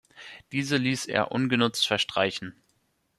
[0.51, 2.55] Diese ließ er ungenutzt verstreichen.